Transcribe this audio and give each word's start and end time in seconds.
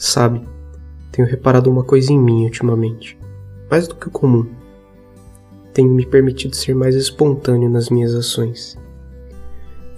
Sabe, 0.00 0.40
tenho 1.12 1.28
reparado 1.28 1.70
uma 1.70 1.84
coisa 1.84 2.10
em 2.10 2.18
mim 2.18 2.44
ultimamente, 2.44 3.18
mais 3.70 3.86
do 3.86 3.94
que 3.94 4.08
o 4.08 4.10
comum. 4.10 4.46
Tenho 5.74 5.90
me 5.90 6.06
permitido 6.06 6.56
ser 6.56 6.74
mais 6.74 6.94
espontâneo 6.94 7.68
nas 7.68 7.90
minhas 7.90 8.14
ações. 8.14 8.78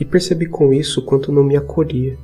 E 0.01 0.05
percebi 0.05 0.47
com 0.47 0.73
isso 0.73 1.05
quanto 1.05 1.31
não 1.31 1.45
me 1.45 1.57
acolhia. 1.57 2.19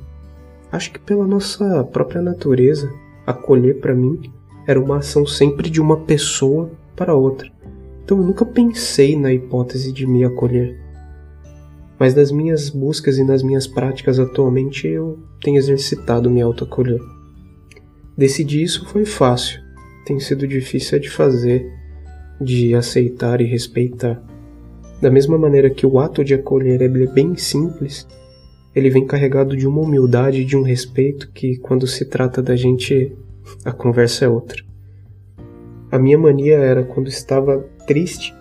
Acho 0.69 0.91
que 0.91 0.99
pela 0.99 1.25
nossa 1.25 1.81
própria 1.85 2.21
natureza, 2.21 2.91
acolher 3.25 3.79
para 3.79 3.95
mim 3.95 4.29
era 4.67 4.77
uma 4.77 4.97
ação 4.97 5.25
sempre 5.25 5.69
de 5.69 5.79
uma 5.79 6.01
pessoa 6.01 6.69
para 6.97 7.15
outra. 7.15 7.49
Então 8.03 8.17
eu 8.17 8.25
nunca 8.25 8.45
pensei 8.45 9.17
na 9.17 9.31
hipótese 9.31 9.93
de 9.93 10.05
me 10.05 10.25
acolher. 10.25 10.77
Mas 11.97 12.13
nas 12.13 12.29
minhas 12.29 12.69
buscas 12.69 13.17
e 13.17 13.23
nas 13.23 13.41
minhas 13.41 13.65
práticas 13.67 14.19
atualmente 14.19 14.85
eu 14.85 15.17
tenho 15.41 15.57
exercitado 15.57 16.29
me 16.29 16.41
autoacolher. 16.41 16.99
Decidir 18.19 18.63
isso 18.63 18.85
foi 18.85 19.05
fácil, 19.05 19.61
tem 20.05 20.19
sido 20.19 20.45
difícil 20.45 20.97
é 20.97 20.99
de 20.99 21.09
fazer, 21.09 21.71
de 22.41 22.75
aceitar 22.75 23.39
e 23.39 23.45
respeitar. 23.45 24.21
Da 25.01 25.09
mesma 25.09 25.37
maneira 25.37 25.69
que 25.69 25.85
o 25.85 25.97
ato 25.97 26.21
de 26.21 26.33
acolher 26.33 26.81
é 26.81 26.89
bem 26.89 27.37
simples, 27.37 28.05
ele 28.75 28.89
vem 28.89 29.07
carregado 29.07 29.55
de 29.55 29.65
uma 29.65 29.79
humildade 29.79 30.41
e 30.41 30.43
de 30.43 30.57
um 30.57 30.63
respeito 30.63 31.31
que, 31.31 31.55
quando 31.59 31.87
se 31.87 32.03
trata 32.03 32.41
da 32.41 32.57
gente, 32.57 33.15
a 33.63 33.71
conversa 33.71 34.25
é 34.25 34.27
outra. 34.27 34.61
A 35.89 35.97
minha 35.97 36.17
mania 36.17 36.57
era 36.57 36.83
quando 36.83 37.07
estava 37.07 37.65
triste, 37.87 38.35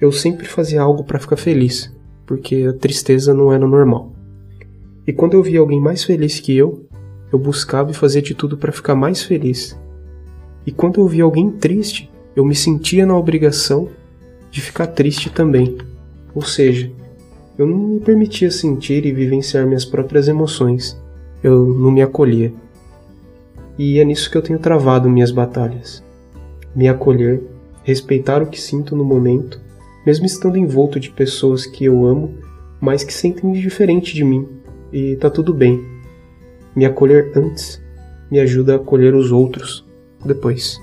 eu 0.00 0.12
sempre 0.12 0.46
fazia 0.46 0.80
algo 0.80 1.02
para 1.02 1.18
ficar 1.18 1.36
feliz, 1.36 1.92
porque 2.24 2.64
a 2.70 2.72
tristeza 2.72 3.34
não 3.34 3.52
era 3.52 3.66
normal. 3.66 4.12
E 5.04 5.12
quando 5.12 5.34
eu 5.34 5.42
via 5.42 5.58
alguém 5.58 5.80
mais 5.80 6.04
feliz 6.04 6.38
que 6.38 6.56
eu, 6.56 6.86
eu 7.32 7.38
buscava 7.38 7.90
e 7.90 7.94
fazia 7.94 8.20
de 8.20 8.34
tudo 8.34 8.58
para 8.58 8.70
ficar 8.70 8.94
mais 8.94 9.22
feliz. 9.22 9.78
E 10.66 10.70
quando 10.70 11.00
eu 11.00 11.08
via 11.08 11.24
alguém 11.24 11.50
triste, 11.50 12.10
eu 12.36 12.44
me 12.44 12.54
sentia 12.54 13.06
na 13.06 13.16
obrigação 13.16 13.88
de 14.50 14.60
ficar 14.60 14.86
triste 14.88 15.30
também. 15.30 15.78
Ou 16.34 16.42
seja, 16.42 16.90
eu 17.58 17.66
não 17.66 17.78
me 17.78 18.00
permitia 18.00 18.50
sentir 18.50 19.06
e 19.06 19.12
vivenciar 19.12 19.66
minhas 19.66 19.84
próprias 19.84 20.28
emoções. 20.28 21.00
Eu 21.42 21.66
não 21.66 21.90
me 21.90 22.02
acolhia. 22.02 22.52
E 23.78 23.98
é 23.98 24.04
nisso 24.04 24.30
que 24.30 24.36
eu 24.36 24.42
tenho 24.42 24.58
travado 24.58 25.08
minhas 25.08 25.30
batalhas. 25.30 26.04
Me 26.76 26.88
acolher, 26.88 27.42
respeitar 27.82 28.42
o 28.42 28.46
que 28.46 28.60
sinto 28.60 28.94
no 28.94 29.04
momento, 29.04 29.60
mesmo 30.06 30.26
estando 30.26 30.58
envolto 30.58 31.00
de 31.00 31.10
pessoas 31.10 31.66
que 31.66 31.84
eu 31.84 32.04
amo, 32.04 32.34
mas 32.80 33.04
que 33.04 33.12
sentem 33.12 33.52
diferente 33.52 34.14
de 34.14 34.22
mim. 34.22 34.46
E 34.92 35.16
tá 35.16 35.30
tudo 35.30 35.54
bem. 35.54 35.91
Me 36.74 36.84
acolher 36.84 37.32
antes 37.36 37.82
me 38.30 38.40
ajuda 38.40 38.74
a 38.74 38.76
acolher 38.76 39.14
os 39.14 39.30
outros 39.30 39.84
depois. 40.24 40.80